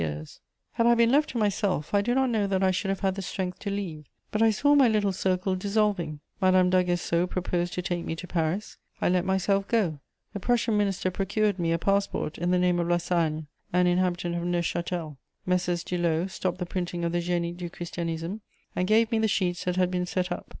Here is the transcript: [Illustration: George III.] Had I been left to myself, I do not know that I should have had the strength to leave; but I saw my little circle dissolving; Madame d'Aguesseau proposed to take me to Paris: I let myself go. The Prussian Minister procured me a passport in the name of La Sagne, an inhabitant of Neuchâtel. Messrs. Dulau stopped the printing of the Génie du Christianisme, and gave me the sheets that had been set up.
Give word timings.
[Illustration: 0.01 0.25
George 0.25 0.33
III.] 0.33 0.43
Had 0.71 0.87
I 0.87 0.95
been 0.95 1.11
left 1.11 1.29
to 1.29 1.37
myself, 1.37 1.93
I 1.93 2.01
do 2.01 2.15
not 2.15 2.31
know 2.31 2.47
that 2.47 2.63
I 2.63 2.71
should 2.71 2.89
have 2.89 3.01
had 3.01 3.13
the 3.13 3.21
strength 3.21 3.59
to 3.59 3.69
leave; 3.69 4.07
but 4.31 4.41
I 4.41 4.49
saw 4.49 4.73
my 4.73 4.87
little 4.87 5.11
circle 5.11 5.53
dissolving; 5.55 6.21
Madame 6.41 6.71
d'Aguesseau 6.71 7.27
proposed 7.27 7.73
to 7.73 7.83
take 7.83 8.03
me 8.03 8.15
to 8.15 8.25
Paris: 8.25 8.77
I 8.99 9.09
let 9.09 9.25
myself 9.25 9.67
go. 9.67 9.99
The 10.33 10.39
Prussian 10.39 10.75
Minister 10.75 11.11
procured 11.11 11.59
me 11.59 11.71
a 11.71 11.77
passport 11.77 12.39
in 12.39 12.49
the 12.49 12.57
name 12.57 12.79
of 12.79 12.87
La 12.87 12.97
Sagne, 12.97 13.43
an 13.73 13.85
inhabitant 13.85 14.33
of 14.33 14.41
Neuchâtel. 14.41 15.17
Messrs. 15.45 15.83
Dulau 15.83 16.25
stopped 16.27 16.57
the 16.57 16.65
printing 16.65 17.05
of 17.05 17.11
the 17.11 17.21
Génie 17.21 17.55
du 17.55 17.69
Christianisme, 17.69 18.39
and 18.75 18.87
gave 18.87 19.11
me 19.11 19.19
the 19.19 19.27
sheets 19.27 19.65
that 19.65 19.75
had 19.75 19.91
been 19.91 20.07
set 20.07 20.31
up. 20.31 20.47